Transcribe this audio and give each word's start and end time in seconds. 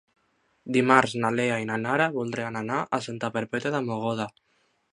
Dimarts 0.77 1.13
na 1.25 1.29
Lea 1.39 1.59
i 1.65 1.67
na 1.71 1.77
Nara 1.85 2.07
voldrien 2.17 2.59
anar 2.63 2.81
a 2.99 3.01
Santa 3.09 3.33
Perpètua 3.37 3.75
de 3.77 3.83
Mogoda. 3.91 4.31